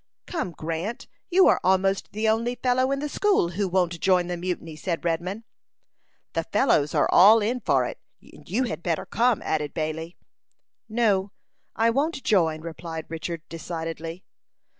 [0.25, 4.35] "Come, Grant, you are almost the only fellow in the school who won't join the
[4.35, 5.43] mutiny," said Redman.
[6.33, 10.17] "The fellows are all in for it, and you had better come," added Bailey.
[10.89, 11.33] "No;
[11.75, 14.23] I won't join," replied Richard, decidedly.